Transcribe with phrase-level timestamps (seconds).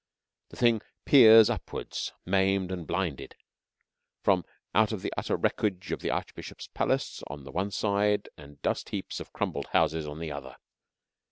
[0.49, 1.95] The thing peers upward,
[2.25, 3.35] maimed and blinded,
[4.23, 8.59] from out of the utter wreckage of the Archbishop's palace on the one side and
[8.63, 10.55] dust heaps of crumbled houses on the other.